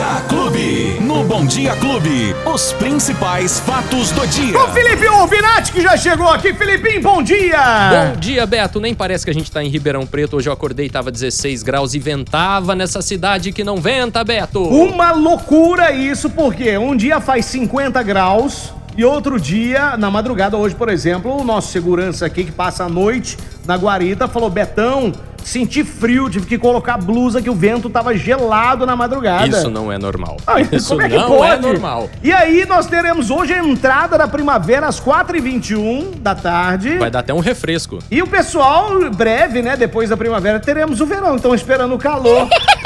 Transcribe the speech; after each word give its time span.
Dia 0.00 0.22
Clube. 0.30 0.96
No 1.02 1.24
Bom 1.24 1.44
Dia 1.44 1.76
Clube, 1.76 2.34
os 2.46 2.72
principais 2.72 3.60
fatos 3.60 4.10
do 4.12 4.26
dia. 4.28 4.54
Com 4.54 4.66
Felipe 4.68 5.06
Urbinati, 5.06 5.72
que 5.72 5.82
já 5.82 5.94
chegou 5.94 6.26
aqui. 6.26 6.54
Felipinho, 6.54 7.02
bom 7.02 7.22
dia! 7.22 7.58
Bom 7.90 8.18
dia, 8.18 8.46
Beto. 8.46 8.80
Nem 8.80 8.94
parece 8.94 9.26
que 9.26 9.30
a 9.30 9.34
gente 9.34 9.52
tá 9.52 9.62
em 9.62 9.68
Ribeirão 9.68 10.06
Preto. 10.06 10.38
Hoje 10.38 10.48
eu 10.48 10.54
acordei 10.54 10.86
e 10.86 10.88
tava 10.88 11.10
16 11.10 11.62
graus 11.62 11.92
e 11.92 11.98
ventava 11.98 12.74
nessa 12.74 13.02
cidade 13.02 13.52
que 13.52 13.62
não 13.62 13.76
venta, 13.76 14.24
Beto. 14.24 14.62
Uma 14.62 15.12
loucura 15.12 15.92
isso, 15.92 16.30
porque 16.30 16.78
um 16.78 16.96
dia 16.96 17.20
faz 17.20 17.44
50 17.44 18.02
graus 18.02 18.72
e 18.96 19.04
outro 19.04 19.38
dia, 19.38 19.96
na 19.96 20.10
madrugada, 20.10 20.56
hoje, 20.56 20.74
por 20.74 20.88
exemplo, 20.88 21.38
o 21.38 21.44
nosso 21.44 21.72
segurança 21.72 22.24
aqui 22.24 22.44
que 22.44 22.52
passa 22.52 22.84
a 22.84 22.88
noite 22.88 23.36
na 23.66 23.76
guarita 23.76 24.26
falou: 24.26 24.50
Betão, 24.50 25.12
senti 25.44 25.84
frio, 25.84 26.28
tive 26.30 26.46
que 26.46 26.58
colocar 26.58 26.96
blusa 26.98 27.40
que 27.42 27.50
o 27.50 27.54
vento 27.54 27.88
tava 27.90 28.16
gelado 28.16 28.86
na 28.86 28.94
madrugada. 28.96 29.46
Isso 29.46 29.70
não 29.70 29.90
é 29.92 29.98
normal. 29.98 30.36
Ah, 30.46 30.60
Isso 30.60 30.90
como 30.90 31.02
é 31.02 31.08
que 31.08 31.16
não 31.16 31.28
pode? 31.28 31.52
é 31.52 31.56
normal. 31.56 32.10
E 32.22 32.32
aí 32.32 32.64
nós 32.66 32.86
teremos 32.86 33.30
hoje 33.30 33.52
a 33.52 33.58
entrada 33.64 34.16
da 34.18 34.28
primavera 34.28 34.86
às 34.86 35.00
4h21 35.00 36.16
da 36.20 36.34
tarde. 36.34 36.98
Vai 36.98 37.10
dar 37.10 37.20
até 37.20 37.32
um 37.34 37.40
refresco. 37.40 37.98
E 38.10 38.22
o 38.22 38.26
pessoal, 38.26 39.10
breve, 39.10 39.62
né? 39.62 39.76
Depois 39.76 40.10
da 40.10 40.16
primavera, 40.16 40.58
teremos 40.60 41.00
o 41.00 41.06
verão. 41.06 41.36
Estão 41.36 41.54
esperando 41.54 41.94
o 41.94 41.98
calor. 41.98 42.48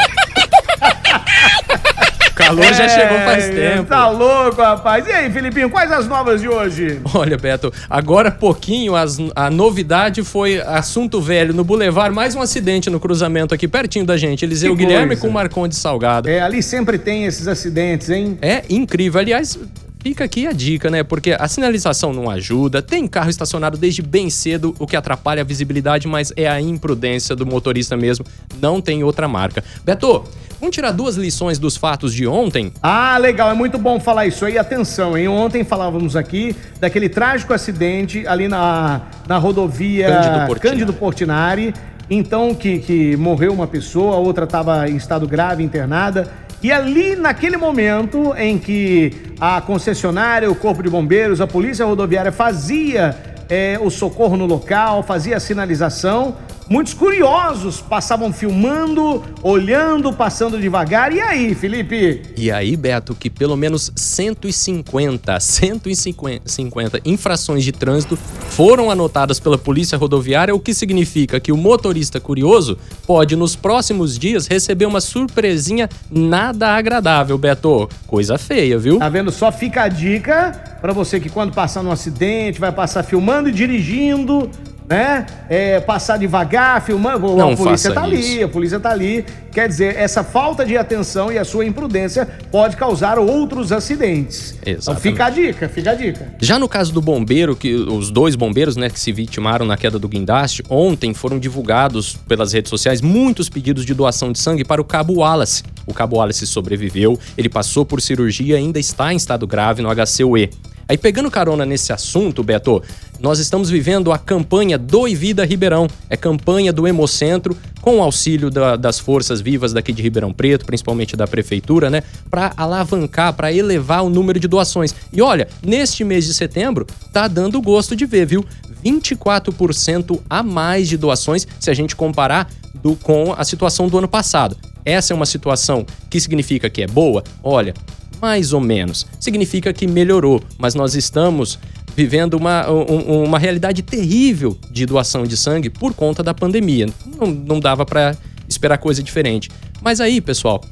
O 2.34 2.36
calor 2.36 2.64
já 2.74 2.88
chegou 2.88 3.16
faz 3.20 3.44
É, 3.44 3.50
tempo. 3.76 3.84
Tá 3.88 4.08
louco, 4.08 4.60
rapaz. 4.60 5.06
E 5.06 5.12
aí, 5.12 5.30
Filipinho, 5.30 5.70
quais 5.70 5.92
as 5.92 6.08
novas 6.08 6.40
de 6.40 6.48
hoje? 6.48 7.00
Olha, 7.14 7.38
Beto, 7.38 7.72
agora 7.88 8.28
há 8.28 8.32
pouquinho 8.32 8.96
as- 8.96 9.18
a 9.36 9.48
novidade 9.48 10.24
foi 10.24 10.60
assunto 10.60 11.20
velho 11.20 11.54
no 11.54 11.62
Boulevard, 11.62 12.12
mais 12.12 12.34
um 12.34 12.42
acidente 12.42 12.90
no 12.90 12.98
cruzamento 12.98 13.54
aqui 13.54 13.68
pertinho 13.68 14.04
da 14.04 14.16
gente. 14.16 14.44
Eliseu 14.44 14.72
Que 14.72 14.78
Guilherme 14.84 15.06
coisa. 15.08 15.22
com 15.22 15.28
o 15.28 15.32
Marconde 15.32 15.76
Salgado. 15.76 16.28
É, 16.28 16.40
ali 16.40 16.60
sempre 16.60 16.98
tem 16.98 17.24
esses 17.24 17.46
acidentes, 17.46 18.10
hein? 18.10 18.36
É 18.42 18.64
incrível. 18.68 19.20
Aliás, 19.20 19.56
fica 20.04 20.22
aqui 20.22 20.46
a 20.46 20.52
dica, 20.52 20.90
né? 20.90 21.02
Porque 21.02 21.32
a 21.32 21.48
sinalização 21.48 22.12
não 22.12 22.28
ajuda, 22.28 22.82
tem 22.82 23.08
carro 23.08 23.30
estacionado 23.30 23.78
desde 23.78 24.02
bem 24.02 24.28
cedo, 24.28 24.74
o 24.78 24.86
que 24.86 24.96
atrapalha 24.96 25.40
a 25.40 25.44
visibilidade, 25.44 26.06
mas 26.06 26.30
é 26.36 26.46
a 26.46 26.60
imprudência 26.60 27.34
do 27.34 27.46
motorista 27.46 27.96
mesmo. 27.96 28.26
Não 28.60 28.82
tem 28.82 29.02
outra 29.02 29.26
marca. 29.26 29.64
Beto, 29.82 30.24
vamos 30.60 30.74
tirar 30.74 30.90
duas 30.90 31.16
lições 31.16 31.58
dos 31.58 31.78
fatos 31.78 32.12
de 32.12 32.26
ontem? 32.26 32.70
Ah, 32.82 33.16
legal, 33.16 33.50
é 33.50 33.54
muito 33.54 33.78
bom 33.78 33.98
falar 33.98 34.26
isso 34.26 34.44
aí. 34.44 34.58
Atenção, 34.58 35.16
hein? 35.16 35.26
Ontem 35.26 35.64
falávamos 35.64 36.16
aqui 36.16 36.54
daquele 36.78 37.08
trágico 37.08 37.54
acidente 37.54 38.26
ali 38.26 38.46
na, 38.46 39.00
na 39.26 39.38
rodovia 39.38 40.08
Cândido 40.08 40.46
Portinari. 40.46 40.60
Cândido 40.60 40.92
Portinari. 40.92 41.74
Então, 42.10 42.54
que, 42.54 42.80
que 42.80 43.16
morreu 43.16 43.54
uma 43.54 43.66
pessoa, 43.66 44.16
a 44.16 44.18
outra 44.18 44.44
estava 44.44 44.86
em 44.86 44.96
estado 44.96 45.26
grave, 45.26 45.62
internada. 45.62 46.30
E 46.64 46.72
ali, 46.72 47.14
naquele 47.14 47.58
momento 47.58 48.34
em 48.38 48.56
que 48.56 49.12
a 49.38 49.60
concessionária, 49.60 50.50
o 50.50 50.54
Corpo 50.54 50.82
de 50.82 50.88
Bombeiros, 50.88 51.42
a 51.42 51.46
Polícia 51.46 51.84
Rodoviária 51.84 52.32
fazia 52.32 53.14
é, 53.50 53.78
o 53.78 53.90
socorro 53.90 54.34
no 54.34 54.46
local, 54.46 55.02
fazia 55.02 55.36
a 55.36 55.40
sinalização, 55.40 56.36
muitos 56.68 56.94
curiosos 56.94 57.80
passavam 57.80 58.32
filmando, 58.32 59.22
olhando, 59.42 60.12
passando 60.12 60.58
devagar. 60.58 61.12
E 61.12 61.20
aí, 61.20 61.54
Felipe? 61.54 62.22
E 62.36 62.50
aí, 62.50 62.76
Beto, 62.76 63.14
que 63.14 63.28
pelo 63.28 63.56
menos 63.56 63.92
150, 63.94 65.38
150 65.38 67.00
infrações 67.04 67.64
de 67.64 67.72
trânsito 67.72 68.16
foram 68.16 68.90
anotadas 68.90 69.40
pela 69.40 69.58
Polícia 69.58 69.98
Rodoviária, 69.98 70.54
o 70.54 70.60
que 70.60 70.74
significa 70.74 71.40
que 71.40 71.52
o 71.52 71.56
motorista 71.56 72.20
curioso 72.20 72.78
pode, 73.06 73.36
nos 73.36 73.56
próximos 73.56 74.18
dias, 74.18 74.46
receber 74.46 74.86
uma 74.86 75.00
surpresinha 75.00 75.88
nada 76.10 76.68
agradável, 76.68 77.36
Beto. 77.36 77.88
Coisa 78.06 78.38
feia, 78.38 78.78
viu? 78.78 78.98
Tá 78.98 79.08
vendo? 79.08 79.30
Só 79.30 79.50
fica 79.50 79.82
a 79.82 79.88
dica 79.88 80.52
pra 80.80 80.92
você 80.92 81.18
que 81.18 81.28
quando 81.28 81.52
passar 81.52 81.82
num 81.82 81.90
acidente, 81.90 82.60
vai 82.60 82.70
passar 82.70 83.02
filmando 83.02 83.48
e 83.48 83.52
dirigindo, 83.52 84.50
né? 84.88 85.26
É, 85.48 85.80
passar 85.80 86.18
devagar, 86.18 86.82
filmando. 86.82 87.34
Não 87.36 87.52
a 87.52 87.56
polícia 87.56 87.92
tá 87.92 88.02
ali, 88.02 88.36
isso. 88.36 88.44
a 88.44 88.48
polícia 88.48 88.80
tá 88.80 88.90
ali. 88.90 89.24
Quer 89.50 89.68
dizer, 89.68 89.96
essa 89.96 90.24
falta 90.24 90.64
de 90.64 90.76
atenção 90.76 91.32
e 91.32 91.38
a 91.38 91.44
sua 91.44 91.64
imprudência 91.64 92.26
pode 92.50 92.76
causar 92.76 93.18
outros 93.18 93.70
acidentes. 93.70 94.56
Então 94.60 94.74
Exatamente. 94.74 95.02
fica 95.02 95.24
a 95.26 95.30
dica, 95.30 95.68
fica 95.68 95.90
a 95.92 95.94
dica. 95.94 96.34
Já 96.40 96.58
no 96.58 96.68
caso 96.68 96.92
do 96.92 97.00
bombeiro, 97.00 97.54
que 97.54 97.72
os 97.74 98.10
dois 98.10 98.34
bombeiros, 98.34 98.76
né, 98.76 98.90
que 98.90 98.98
se 98.98 99.12
vitimaram 99.12 99.64
na 99.64 99.76
queda 99.76 99.98
do 99.98 100.08
guindaste, 100.08 100.62
ontem 100.68 101.14
foram 101.14 101.38
divulgados 101.38 102.16
pelas 102.28 102.52
redes 102.52 102.68
sociais 102.68 103.00
muitos 103.00 103.48
pedidos 103.48 103.84
de 103.84 103.94
doação 103.94 104.32
de 104.32 104.38
sangue 104.38 104.64
para 104.64 104.80
o 104.80 104.84
Cabo 104.84 105.14
Wallace. 105.14 105.62
O 105.86 105.94
Cabo 105.94 106.16
Wallace 106.16 106.46
sobreviveu, 106.46 107.18
ele 107.38 107.48
passou 107.48 107.84
por 107.84 108.02
cirurgia 108.02 108.56
e 108.56 108.58
ainda 108.58 108.80
está 108.80 109.12
em 109.12 109.16
estado 109.16 109.46
grave 109.46 109.82
no 109.82 109.88
HCUE. 109.88 110.50
Aí 110.88 110.98
pegando 110.98 111.30
carona 111.30 111.64
nesse 111.64 111.92
assunto, 111.92 112.42
Beto, 112.42 112.82
nós 113.20 113.38
estamos 113.38 113.70
vivendo 113.70 114.12
a 114.12 114.18
campanha 114.18 114.76
Doe 114.76 115.14
Vida 115.14 115.44
Ribeirão. 115.44 115.88
É 116.10 116.16
campanha 116.16 116.72
do 116.72 116.86
Hemocentro, 116.86 117.56
com 117.80 117.98
o 117.98 118.02
auxílio 118.02 118.50
da- 118.50 118.76
das 118.76 118.98
forças 118.98 119.40
vivas 119.40 119.72
daqui 119.72 119.92
de 119.92 120.02
Ribeirão 120.02 120.32
Preto, 120.32 120.64
principalmente 120.66 121.16
da 121.16 121.26
prefeitura, 121.26 121.88
né? 121.90 122.02
Para 122.30 122.52
alavancar, 122.56 123.32
para 123.34 123.52
elevar 123.52 124.02
o 124.04 124.10
número 124.10 124.38
de 124.40 124.48
doações. 124.48 124.94
E 125.12 125.22
olha, 125.22 125.48
neste 125.64 126.02
mês 126.04 126.24
de 126.26 126.34
setembro, 126.34 126.86
tá 127.12 127.28
dando 127.28 127.60
gosto 127.62 127.94
de 127.94 128.04
ver, 128.06 128.26
viu? 128.26 128.44
24% 128.84 130.20
a 130.28 130.42
mais 130.42 130.88
de 130.88 130.96
doações 130.96 131.46
se 131.58 131.70
a 131.70 131.74
gente 131.74 131.96
comparar 131.96 132.50
do, 132.74 132.94
com 132.96 133.32
a 133.36 133.44
situação 133.44 133.88
do 133.88 133.98
ano 133.98 134.08
passado. 134.08 134.56
Essa 134.84 135.12
é 135.12 135.16
uma 135.16 135.26
situação 135.26 135.86
que 136.10 136.20
significa 136.20 136.68
que 136.68 136.82
é 136.82 136.86
boa? 136.86 137.22
Olha, 137.42 137.72
mais 138.20 138.52
ou 138.52 138.60
menos. 138.60 139.06
Significa 139.18 139.72
que 139.72 139.86
melhorou, 139.86 140.42
mas 140.58 140.74
nós 140.74 140.94
estamos 140.94 141.58
vivendo 141.96 142.34
uma, 142.34 142.68
um- 142.70 143.24
uma 143.24 143.38
realidade 143.38 143.82
terrível 143.82 144.56
de 144.70 144.84
doação 144.86 145.24
de 145.24 145.36
sangue 145.36 145.70
por 145.70 145.94
conta 145.94 146.22
da 146.22 146.34
pandemia. 146.34 146.86
Não, 147.20 147.26
não 147.28 147.60
dava 147.60 147.84
para 147.86 148.16
esperar 148.48 148.78
coisa 148.78 149.02
diferente. 149.02 149.50
Mas 149.82 150.00
aí, 150.00 150.20
pessoal, 150.20 150.62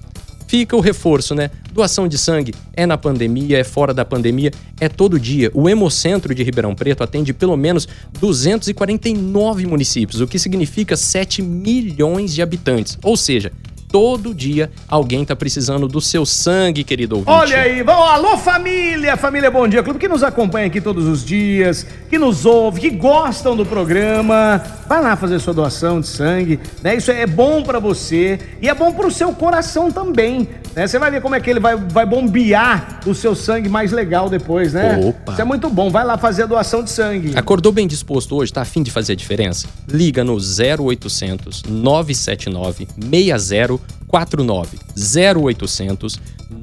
fica 0.47 0.77
o 0.77 0.81
reforço, 0.81 1.35
né? 1.35 1.51
Doação 1.73 2.07
de 2.07 2.19
sangue 2.19 2.53
é 2.75 2.85
na 2.85 2.99
pandemia, 2.99 3.59
é 3.59 3.65
fora 3.65 3.95
da 3.95 4.05
pandemia, 4.05 4.51
é 4.81 4.89
todo 4.89 5.19
dia. 5.19 5.51
O 5.55 5.69
Hemocentro 5.69 6.35
de 6.35 6.43
Ribeirão 6.43 6.75
Preto 6.75 7.03
atende 7.03 7.33
pelo 7.33 7.57
menos 7.57 7.89
249 8.21 9.67
municípios, 9.67 10.21
o 10.21 10.27
que 10.27 10.39
significa 10.39 10.97
7 10.97 11.41
milhões 11.43 12.35
de 12.35 12.43
habitantes. 12.43 12.99
Ou 13.03 13.17
seja, 13.17 13.53
todo 13.93 14.35
dia 14.35 14.71
alguém 14.89 15.23
tá 15.23 15.37
precisando 15.37 15.87
do 15.87 16.01
seu 16.01 16.25
sangue, 16.25 16.83
querido 16.83 17.17
ouvinte. 17.17 17.31
Olha 17.31 17.59
aí, 17.59 17.83
vamos, 17.83 18.09
alô 18.09 18.39
família, 18.39 19.19
família 19.19 19.51
Bom 19.51 19.69
Dia 19.69 19.83
Clube, 19.83 20.01
que 20.01 20.09
nos 20.09 20.23
acompanha 20.23 20.67
aqui 20.67 20.81
todos 20.81 21.07
os 21.07 21.23
dias, 21.23 21.87
que 22.09 22.19
nos 22.19 22.47
ouve, 22.47 22.81
que 22.81 22.91
gostam 22.91 23.55
do 23.55 23.67
programa. 23.67 24.63
Vai 24.89 25.03
lá 25.03 25.15
fazer 25.15 25.39
sua 25.39 25.53
doação 25.53 26.01
de 26.01 26.07
sangue, 26.07 26.59
né? 26.83 26.97
Isso 26.97 27.11
é 27.11 27.27
bom 27.27 27.63
pra 27.63 27.79
você 27.79 28.41
e 28.63 28.69
é 28.69 28.75
bom 28.75 28.93
pro 28.93 29.11
seu 29.11 29.33
coração 29.35 29.91
também, 29.91 30.49
né? 30.75 30.87
Você 30.87 30.99
vai 30.99 31.11
ver 31.11 31.21
como 31.21 31.35
é 31.35 31.41
que 31.41 31.51
ele 31.51 31.61
vai, 31.61 31.77
vai 31.77 32.07
bombear 32.07 32.92
o 33.07 33.15
seu 33.15 33.35
sangue 33.35 33.69
mais 33.69 33.93
legal 33.93 34.29
depois, 34.29 34.73
né? 34.73 34.99
Opa. 34.99 35.33
Isso 35.33 35.41
é 35.41 35.45
muito 35.45 35.69
bom, 35.69 35.91
vai 35.91 36.05
lá 36.05 36.17
fazer 36.17 36.45
a 36.45 36.47
doação 36.47 36.83
de 36.83 36.91
sangue. 36.91 37.33
Acordou 37.37 37.73
bem 37.73 37.87
disposto 37.87 38.37
hoje? 38.37 38.53
Tá 38.53 38.63
afim 38.63 38.83
de 38.83 38.91
fazer 38.91 39.13
a 39.13 39.17
diferença? 39.17 39.67
Liga 39.89 40.25
no 40.25 40.37
0800 40.37 41.63
979 41.65 42.89
6049. 42.99 44.79
0800 44.97 46.21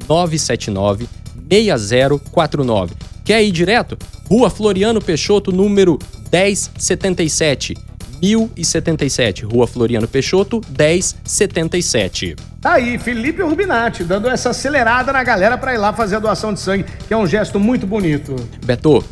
979 0.08 1.08
6049. 1.50 2.94
Quer 3.24 3.44
ir 3.44 3.52
direto? 3.52 3.98
Rua 4.28 4.50
Floriano 4.50 5.02
Peixoto, 5.02 5.52
número 5.52 6.00
1077. 6.32 7.76
1077. 8.22 9.46
Rua 9.46 9.68
Floriano 9.68 10.08
Peixoto, 10.08 10.62
1077. 10.70 12.36
Tá 12.62 12.74
aí, 12.74 12.98
Felipe 12.98 13.42
Rubinati, 13.42 14.04
dando 14.04 14.28
essa 14.28 14.50
acelerada 14.50 15.14
na 15.14 15.24
galera 15.24 15.58
pra 15.58 15.74
ir 15.74 15.78
lá 15.78 15.94
fazer 15.94 16.18
a 16.18 16.20
doação 16.20 16.54
de 16.54 16.60
sangue, 16.60 16.86
que 17.08 17.14
é 17.14 17.18
um 17.18 17.26
gesto 17.26 17.60
muito 17.60 17.88
bonito. 17.88 18.36
Beto, 18.66 19.04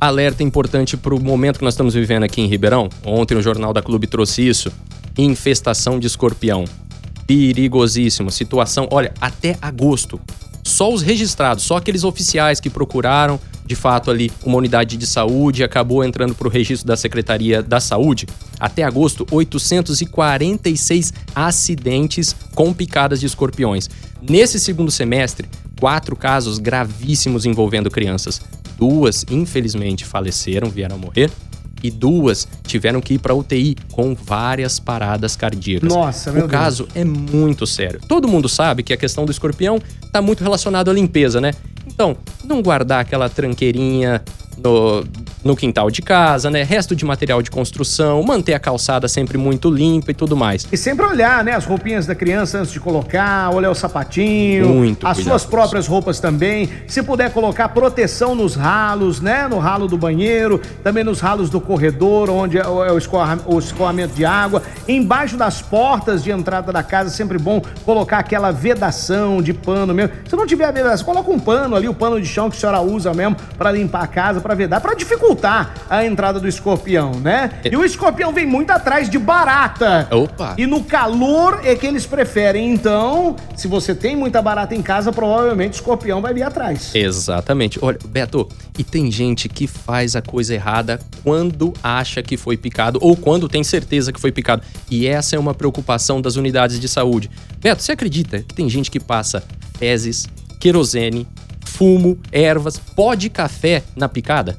alerta 0.00 0.42
importante 0.42 0.96
para 0.96 1.14
o 1.14 1.20
momento 1.20 1.58
que 1.58 1.64
nós 1.64 1.74
estamos 1.74 1.94
vivendo 1.94 2.22
aqui 2.22 2.40
em 2.40 2.46
Ribeirão. 2.46 2.88
Ontem 3.04 3.34
o 3.36 3.42
Jornal 3.42 3.72
da 3.72 3.82
Clube 3.82 4.06
trouxe 4.06 4.46
isso. 4.46 4.72
Infestação 5.16 5.98
de 5.98 6.06
escorpião. 6.06 6.64
Perigosíssimo. 7.26 8.30
Situação, 8.30 8.88
olha, 8.90 9.12
até 9.20 9.56
agosto. 9.60 10.20
Só 10.64 10.92
os 10.92 11.02
registrados, 11.02 11.64
só 11.64 11.76
aqueles 11.76 12.04
oficiais 12.04 12.60
que 12.60 12.70
procuraram, 12.70 13.40
de 13.68 13.76
fato, 13.76 14.10
ali 14.10 14.32
uma 14.44 14.56
unidade 14.56 14.96
de 14.96 15.06
saúde 15.06 15.62
acabou 15.62 16.02
entrando 16.02 16.34
para 16.34 16.48
o 16.48 16.50
registro 16.50 16.88
da 16.88 16.96
Secretaria 16.96 17.62
da 17.62 17.78
Saúde. 17.78 18.26
Até 18.58 18.82
agosto, 18.82 19.26
846 19.30 21.12
acidentes 21.34 22.34
com 22.54 22.72
picadas 22.72 23.20
de 23.20 23.26
escorpiões. 23.26 23.88
Nesse 24.22 24.58
segundo 24.58 24.90
semestre, 24.90 25.46
quatro 25.78 26.16
casos 26.16 26.58
gravíssimos 26.58 27.44
envolvendo 27.44 27.90
crianças. 27.90 28.40
Duas, 28.78 29.26
infelizmente, 29.30 30.04
faleceram, 30.04 30.70
vieram 30.70 30.96
a 30.96 30.98
morrer. 30.98 31.30
e 31.82 31.90
duas 31.90 32.48
tiveram 32.66 33.00
que 33.00 33.14
ir 33.14 33.18
para 33.18 33.34
UTI 33.34 33.76
com 33.92 34.14
várias 34.14 34.80
paradas 34.80 35.36
cardíacas. 35.36 35.88
Nossa, 35.92 36.32
meu 36.32 36.46
O 36.46 36.48
caso 36.48 36.88
é 36.94 37.04
muito 37.04 37.66
sério. 37.66 38.00
Todo 38.08 38.28
mundo 38.28 38.48
sabe 38.48 38.82
que 38.82 38.92
a 38.92 38.96
questão 38.96 39.24
do 39.24 39.30
escorpião 39.30 39.80
está 40.02 40.20
muito 40.20 40.42
relacionado 40.42 40.90
à 40.90 40.92
limpeza, 40.92 41.40
né? 41.40 41.52
Então, 41.92 42.16
não 42.44 42.62
guardar 42.62 43.00
aquela 43.00 43.28
tranqueirinha 43.28 44.22
no, 44.56 45.02
no 45.44 45.54
quintal 45.56 45.90
de 45.90 46.02
casa, 46.02 46.50
né? 46.50 46.62
Resto 46.62 46.96
de 46.96 47.04
material 47.04 47.40
de 47.42 47.50
construção, 47.50 48.22
manter 48.22 48.54
a 48.54 48.58
calçada 48.58 49.06
sempre 49.08 49.38
muito 49.38 49.70
limpa 49.70 50.10
e 50.10 50.14
tudo 50.14 50.36
mais. 50.36 50.66
E 50.70 50.76
sempre 50.76 51.06
olhar, 51.06 51.44
né, 51.44 51.52
as 51.52 51.64
roupinhas 51.64 52.06
da 52.06 52.14
criança 52.14 52.58
antes 52.58 52.72
de 52.72 52.80
colocar, 52.80 53.50
olhar 53.54 53.70
o 53.70 53.74
sapatinho, 53.74 54.68
Muito 54.68 55.06
as 55.06 55.18
suas 55.18 55.44
próprias 55.44 55.86
roupas 55.86 56.18
também. 56.20 56.68
Se 56.86 57.02
puder 57.02 57.32
colocar 57.32 57.68
proteção 57.68 58.34
nos 58.34 58.54
ralos, 58.54 59.20
né, 59.20 59.46
no 59.48 59.58
ralo 59.58 59.86
do 59.86 59.96
banheiro, 59.96 60.60
também 60.82 61.04
nos 61.04 61.20
ralos 61.20 61.48
do 61.50 61.60
corredor, 61.60 62.28
onde 62.30 62.58
é 62.58 62.66
o, 62.66 62.84
é 62.84 62.92
o 62.92 62.98
escoa- 62.98 63.38
o 63.46 63.58
escoamento 63.58 64.14
de 64.14 64.24
água, 64.24 64.62
embaixo 64.88 65.36
das 65.36 65.62
portas 65.62 66.22
de 66.24 66.30
entrada 66.30 66.72
da 66.72 66.82
casa, 66.82 67.10
sempre 67.10 67.38
bom 67.38 67.62
colocar 67.84 68.18
aquela 68.18 68.50
vedação 68.50 69.40
de 69.40 69.52
pano 69.52 69.94
mesmo. 69.94 70.12
Se 70.28 70.34
não 70.36 70.46
tiver 70.46 70.72
vedação, 70.72 71.04
coloca 71.06 71.30
um 71.30 71.38
pano 71.38 71.76
ali, 71.76 71.88
o 71.88 71.94
pano 71.94 72.20
de 72.20 72.26
chão 72.26 72.50
que 72.50 72.56
a 72.56 72.60
senhora 72.60 72.80
usa 72.80 73.14
mesmo 73.14 73.36
para 73.56 73.70
limpar 73.70 74.02
a 74.02 74.06
casa, 74.06 74.40
para 74.40 74.54
vedar, 74.54 74.80
para 74.80 74.94
dificultar 74.94 75.27
a 75.88 76.04
entrada 76.04 76.40
do 76.40 76.48
escorpião, 76.48 77.12
né? 77.12 77.50
E 77.64 77.76
o 77.76 77.84
escorpião 77.84 78.32
vem 78.32 78.46
muito 78.46 78.70
atrás 78.70 79.08
de 79.08 79.18
barata. 79.18 80.08
Opa! 80.10 80.54
E 80.56 80.66
no 80.66 80.82
calor 80.82 81.60
é 81.64 81.74
que 81.74 81.86
eles 81.86 82.06
preferem. 82.06 82.72
Então, 82.72 83.36
se 83.56 83.68
você 83.68 83.94
tem 83.94 84.16
muita 84.16 84.40
barata 84.40 84.74
em 84.74 84.82
casa, 84.82 85.12
provavelmente 85.12 85.72
o 85.72 85.76
escorpião 85.76 86.20
vai 86.20 86.32
vir 86.34 86.42
atrás. 86.42 86.94
Exatamente. 86.94 87.78
Olha, 87.82 87.98
Beto, 88.06 88.48
e 88.78 88.84
tem 88.84 89.10
gente 89.10 89.48
que 89.48 89.66
faz 89.66 90.16
a 90.16 90.22
coisa 90.22 90.54
errada 90.54 90.98
quando 91.22 91.72
acha 91.82 92.22
que 92.22 92.36
foi 92.36 92.56
picado 92.56 92.98
ou 93.02 93.16
quando 93.16 93.48
tem 93.48 93.62
certeza 93.64 94.12
que 94.12 94.20
foi 94.20 94.32
picado. 94.32 94.62
E 94.90 95.06
essa 95.06 95.36
é 95.36 95.38
uma 95.38 95.54
preocupação 95.54 96.20
das 96.20 96.36
unidades 96.36 96.80
de 96.80 96.88
saúde. 96.88 97.30
Beto, 97.60 97.82
você 97.82 97.92
acredita 97.92 98.40
que 98.40 98.54
tem 98.54 98.68
gente 98.68 98.90
que 98.90 99.00
passa 99.00 99.42
fezes, 99.78 100.26
querosene, 100.58 101.26
fumo, 101.64 102.18
ervas, 102.32 102.78
pó 102.78 103.14
de 103.14 103.30
café 103.30 103.82
na 103.94 104.08
picada? 104.08 104.58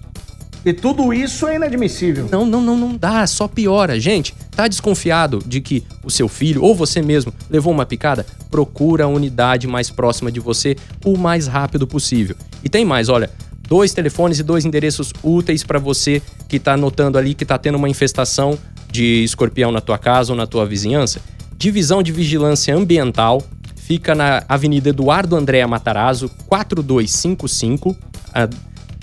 E 0.66 0.74
tudo 0.74 1.14
isso 1.14 1.48
é 1.48 1.56
inadmissível. 1.56 2.28
Não, 2.32 2.46
não, 2.46 2.62
não, 2.62 2.78
não 2.78 2.98
dá, 2.98 3.26
só 3.26 3.48
piora. 3.48 4.00
Gente, 4.00 4.34
tá 4.52 4.68
desconfiado 4.68 5.40
de 5.46 5.62
que 5.62 5.84
o 6.04 6.12
seu 6.12 6.28
filho 6.28 6.64
ou 6.64 6.76
você 6.76 7.02
mesmo 7.02 7.34
levou 7.50 7.72
uma 7.72 7.86
picada? 7.86 8.26
Procura 8.52 9.06
a 9.06 9.08
unidade 9.08 9.68
mais 9.68 9.90
próxima 9.90 10.32
de 10.32 10.40
você 10.40 10.76
o 11.06 11.18
mais 11.18 11.48
rápido 11.48 11.88
possível. 11.88 12.36
E 12.64 12.70
tem 12.70 12.84
mais, 12.84 13.08
olha, 13.08 13.30
dois 13.68 13.94
telefones 13.94 14.40
e 14.40 14.44
dois 14.44 14.66
endereços 14.66 15.14
úteis 15.24 15.64
para 15.64 15.80
você 15.80 16.22
que 16.48 16.60
tá 16.60 16.76
notando 16.76 17.18
ali 17.18 17.34
que 17.34 17.46
tá 17.46 17.58
tendo 17.58 17.76
uma 17.76 17.88
infestação 17.88 18.58
de 18.92 19.24
escorpião 19.24 19.72
na 19.72 19.80
tua 19.80 19.98
casa 19.98 20.34
ou 20.34 20.38
na 20.38 20.46
tua 20.48 20.66
vizinhança. 20.66 21.22
Divisão 21.58 22.02
de 22.02 22.12
Vigilância 22.12 22.76
Ambiental 22.76 23.44
fica 23.76 24.14
na 24.14 24.44
Avenida 24.48 24.90
Eduardo 24.90 25.36
Andréa 25.36 25.68
Matarazzo, 25.68 26.30
4255. 26.48 27.96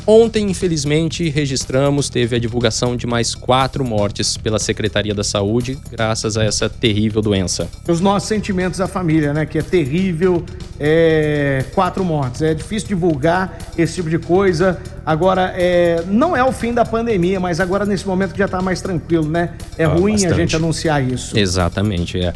Ontem, 0.09 0.49
infelizmente, 0.49 1.27
registramos, 1.27 2.09
teve 2.09 2.33
a 2.33 2.39
divulgação 2.39 2.95
de 2.95 3.05
mais 3.05 3.35
quatro 3.35 3.83
mortes 3.83 4.37
pela 4.37 4.57
Secretaria 4.57 5.13
da 5.13 5.21
Saúde, 5.23 5.77
graças 5.91 6.37
a 6.37 6.45
essa 6.45 6.69
terrível 6.69 7.21
doença. 7.21 7.67
Os 7.85 7.99
nossos 7.99 8.29
sentimentos 8.29 8.79
à 8.79 8.87
família, 8.87 9.33
né? 9.33 9.45
Que 9.45 9.57
é 9.59 9.61
terrível. 9.61 10.45
É... 10.79 11.65
Quatro 11.75 12.05
mortes. 12.05 12.41
É 12.41 12.53
difícil 12.53 12.87
divulgar 12.87 13.57
esse 13.77 13.95
tipo 13.95 14.09
de 14.09 14.17
coisa. 14.17 14.79
Agora, 15.05 15.53
é... 15.57 16.01
não 16.07 16.37
é 16.37 16.43
o 16.43 16.53
fim 16.53 16.73
da 16.73 16.85
pandemia, 16.85 17.37
mas 17.37 17.59
agora 17.59 17.85
nesse 17.85 18.07
momento 18.07 18.31
que 18.31 18.39
já 18.39 18.47
tá 18.47 18.61
mais 18.61 18.79
tranquilo, 18.79 19.27
né? 19.27 19.55
É 19.77 19.83
Ah, 19.83 19.89
ruim 19.89 20.13
a 20.13 20.15
bastante. 20.15 20.35
gente 20.37 20.55
anunciar 20.55 21.03
isso. 21.03 21.37
Exatamente, 21.37 22.17
é. 22.17 22.33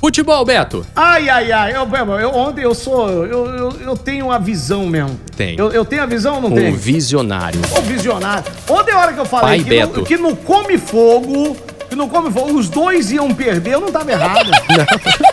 Futebol, 0.00 0.44
Beto! 0.44 0.86
Ai, 0.94 1.28
ai, 1.28 1.50
ai. 1.50 1.72
Eu, 1.76 1.88
eu- 2.20 2.34
ontem 2.34 2.62
eu 2.62 2.74
sou. 2.74 3.08
Eu, 3.10 3.46
eu, 3.46 3.72
eu 3.80 3.96
tenho 3.96 4.26
uma 4.26 4.38
visão 4.38 4.86
mesmo. 4.86 5.18
Tem. 5.36 5.56
Eu, 5.58 5.72
eu 5.72 5.84
tenho 5.84 6.02
a 6.02 6.06
visão 6.06 6.36
ou 6.36 6.40
não 6.42 6.48
Um 6.50 6.54
tenho? 6.54 6.76
visionário. 6.76 7.60
Ô, 7.76 7.80
visionário. 7.82 8.44
Ontem 8.68 8.92
a 8.92 8.98
hora 9.00 9.12
que 9.12 9.18
eu 9.20 9.24
falei 9.26 9.48
Pai 9.48 9.58
que, 9.64 9.70
Beto. 9.70 10.00
no, 10.00 10.06
que 10.06 10.16
no 10.16 10.36
Come 10.36 10.78
Fogo, 10.78 11.56
que 11.90 11.96
no 11.96 12.08
Come 12.08 12.30
Fogo 12.30 12.52
os 12.56 12.68
dois 12.68 13.10
iam 13.10 13.34
perder, 13.34 13.74
eu 13.74 13.80
não 13.80 13.90
tava 13.90 14.12
errado. 14.12 14.50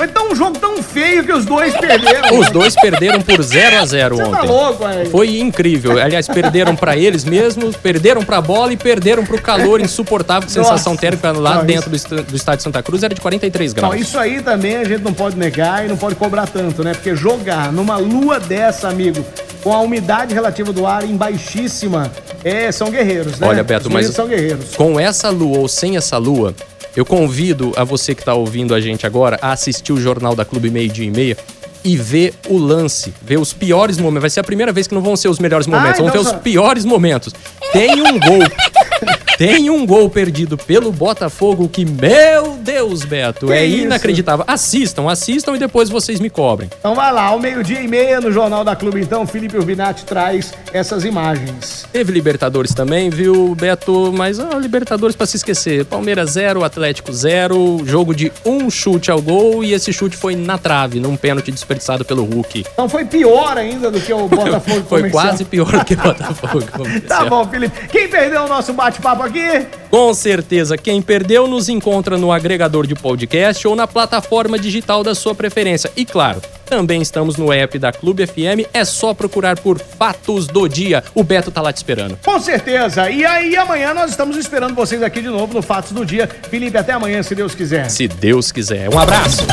Foi 0.00 0.08
tão 0.08 0.30
um 0.32 0.34
jogo 0.34 0.58
tão 0.58 0.82
feio 0.82 1.22
que 1.24 1.30
os 1.32 1.44
dois 1.44 1.76
perderam. 1.76 2.38
Os 2.38 2.48
dois 2.50 2.74
perderam 2.74 3.20
por 3.20 3.42
0 3.42 3.80
a 3.80 3.84
0 3.84 4.16
Você 4.16 4.22
ontem. 4.22 4.32
tá 4.32 4.42
louco, 4.44 4.88
velho? 4.88 5.10
Foi 5.10 5.38
incrível. 5.38 5.98
Aliás, 6.00 6.26
perderam 6.26 6.74
pra 6.74 6.96
eles 6.96 7.22
mesmos, 7.22 7.76
perderam 7.76 8.22
pra 8.24 8.40
bola 8.40 8.72
e 8.72 8.78
perderam 8.78 9.26
pro 9.26 9.38
calor 9.38 9.78
insuportável. 9.78 10.46
que 10.46 10.52
sensação 10.54 10.96
térmica 10.96 11.32
lá 11.32 11.56
Não, 11.56 11.66
dentro 11.66 11.90
do, 11.90 11.96
est- 11.96 12.08
do 12.08 12.34
estádio 12.34 12.64
Santa 12.64 12.82
Cruz 12.82 13.02
era 13.02 13.14
de 13.14 13.20
43 13.20 13.74
Não, 13.74 13.88
graus. 13.90 14.00
isso 14.00 14.18
aí 14.18 14.40
também 14.40 14.76
a 14.76 14.84
gente 14.84 15.02
não 15.02 15.12
pode 15.12 15.36
negar 15.36 15.84
e 15.84 15.88
não 15.88 15.98
pode 15.98 16.14
cobrar 16.14 16.46
tanto, 16.46 16.82
né? 16.82 16.94
Porque 16.94 17.14
jogar 17.14 17.70
numa 17.70 17.98
lua 17.98 18.40
dessa, 18.40 18.88
amigo, 18.88 19.22
com 19.62 19.70
a 19.74 19.80
umidade 19.80 20.32
relativa 20.32 20.72
do 20.72 20.86
ar 20.86 21.04
em 21.04 21.14
baixíssima, 21.14 22.10
é, 22.42 22.72
são 22.72 22.90
guerreiros, 22.90 23.38
né? 23.38 23.46
Olha, 23.46 23.62
Beto, 23.62 23.90
mas 23.90 24.06
são 24.06 24.26
guerreiros. 24.26 24.74
com 24.74 24.98
essa 24.98 25.28
lua 25.28 25.58
ou 25.58 25.68
sem 25.68 25.98
essa 25.98 26.16
lua, 26.16 26.54
eu 26.96 27.04
convido 27.04 27.72
a 27.76 27.84
você 27.84 28.14
que 28.14 28.24
tá 28.24 28.34
ouvindo 28.34 28.74
a 28.74 28.80
gente 28.80 29.06
agora 29.06 29.38
a 29.40 29.52
assistir 29.52 29.92
o 29.92 30.00
Jornal 30.00 30.34
da 30.34 30.44
Clube 30.44 30.70
Meio 30.70 30.88
Dia 30.88 31.06
e 31.06 31.10
Meia 31.10 31.36
e 31.82 31.96
ver 31.96 32.34
o 32.48 32.58
lance, 32.58 33.12
ver 33.22 33.38
os 33.38 33.52
piores 33.52 33.96
momentos. 33.98 34.22
Vai 34.22 34.30
ser 34.30 34.40
a 34.40 34.44
primeira 34.44 34.72
vez 34.72 34.86
que 34.86 34.94
não 34.94 35.00
vão 35.02 35.16
ser 35.16 35.28
os 35.28 35.38
melhores 35.38 35.66
momentos, 35.66 36.00
Ah, 36.00 36.10
vão 36.10 36.22
só- 36.24 36.34
os 36.36 36.42
piores 36.42 36.84
momentos. 36.84 37.32
Tem 37.72 37.92
um 38.02 38.18
gol. 38.18 38.42
Tem 39.40 39.70
um 39.70 39.86
gol 39.86 40.10
perdido 40.10 40.58
pelo 40.58 40.92
Botafogo 40.92 41.66
que, 41.66 41.82
meu 41.86 42.58
Deus, 42.60 43.04
Beto, 43.04 43.46
Que 43.46 43.52
é 43.54 43.64
isso? 43.64 43.84
inacreditável. 43.86 44.44
Assistam, 44.46 45.08
assistam 45.10 45.56
e 45.56 45.58
depois 45.58 45.88
vocês 45.88 46.20
me 46.20 46.28
cobrem. 46.28 46.68
Então 46.78 46.94
vai 46.94 47.10
lá, 47.10 47.22
ao 47.22 47.38
meio-dia 47.38 47.80
e 47.80 47.88
meia 47.88 48.20
no 48.20 48.30
Jornal 48.30 48.62
da 48.62 48.76
Clube, 48.76 49.00
então, 49.00 49.26
Felipe 49.26 49.56
Urbinati 49.56 50.04
traz 50.04 50.52
essas 50.74 51.06
imagens. 51.06 51.86
Teve 51.90 52.12
Libertadores 52.12 52.74
também, 52.74 53.08
viu, 53.08 53.54
Beto? 53.54 54.12
Mas 54.14 54.38
ó, 54.38 54.58
Libertadores 54.58 55.16
pra 55.16 55.24
se 55.24 55.38
esquecer. 55.38 55.86
Palmeiras 55.86 56.32
0, 56.32 56.62
Atlético 56.62 57.10
0, 57.10 57.80
jogo 57.86 58.14
de 58.14 58.30
um 58.44 58.68
chute 58.68 59.10
ao 59.10 59.22
gol 59.22 59.64
e 59.64 59.72
esse 59.72 59.90
chute 59.90 60.18
foi 60.18 60.36
na 60.36 60.58
trave, 60.58 61.00
num 61.00 61.16
pênalti 61.16 61.50
desperdiçado 61.50 62.04
pelo 62.04 62.24
Hulk. 62.24 62.66
Então 62.74 62.90
foi 62.90 63.06
pior 63.06 63.56
ainda 63.56 63.90
do 63.90 63.98
que 64.02 64.12
o 64.12 64.28
Botafogo 64.28 64.84
Foi 64.86 64.98
comercial. 64.98 65.10
quase 65.24 65.44
pior 65.46 65.72
do 65.78 65.82
que 65.86 65.94
o 65.94 65.96
Botafogo. 65.96 66.60
Tá 67.08 67.24
bom, 67.24 67.48
Felipe. 67.48 67.88
Quem 67.88 68.06
perdeu 68.06 68.42
o 68.44 68.48
nosso 68.48 68.74
bate-papo 68.74 69.22
aqui 69.22 69.29
aqui? 69.30 69.66
Com 69.90 70.12
certeza, 70.14 70.76
quem 70.76 71.00
perdeu 71.00 71.46
nos 71.48 71.68
encontra 71.68 72.16
no 72.16 72.30
agregador 72.30 72.86
de 72.86 72.94
podcast 72.94 73.66
ou 73.66 73.74
na 73.74 73.86
plataforma 73.86 74.58
digital 74.58 75.02
da 75.02 75.14
sua 75.14 75.34
preferência. 75.34 75.90
E 75.96 76.04
claro, 76.04 76.40
também 76.66 77.02
estamos 77.02 77.36
no 77.36 77.52
app 77.52 77.78
da 77.78 77.92
Clube 77.92 78.26
FM, 78.26 78.68
é 78.72 78.84
só 78.84 79.12
procurar 79.12 79.58
por 79.58 79.78
Fatos 79.78 80.46
do 80.46 80.68
Dia. 80.68 81.02
O 81.14 81.24
Beto 81.24 81.50
tá 81.50 81.60
lá 81.60 81.72
te 81.72 81.78
esperando. 81.78 82.18
Com 82.24 82.38
certeza. 82.38 83.10
E 83.10 83.24
aí, 83.24 83.56
amanhã 83.56 83.92
nós 83.92 84.10
estamos 84.10 84.36
esperando 84.36 84.74
vocês 84.74 85.02
aqui 85.02 85.20
de 85.20 85.28
novo 85.28 85.54
no 85.54 85.62
Fatos 85.62 85.92
do 85.92 86.04
Dia. 86.04 86.28
Felipe, 86.48 86.76
até 86.76 86.92
amanhã, 86.92 87.22
se 87.22 87.34
Deus 87.34 87.54
quiser. 87.54 87.90
Se 87.90 88.06
Deus 88.06 88.52
quiser. 88.52 88.88
Um 88.88 88.98
abraço. 88.98 89.44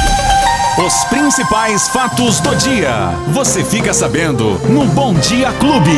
Os 0.77 1.03
principais 1.05 1.87
fatos 1.87 2.39
do 2.39 2.55
dia. 2.55 3.09
Você 3.29 3.63
fica 3.63 3.95
sabendo 3.95 4.59
no 4.69 4.85
Bom 4.85 5.15
Dia 5.15 5.51
Clube. 5.53 5.89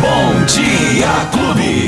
Bom 0.00 0.44
Dia 0.46 1.30
Clube. 1.30 1.84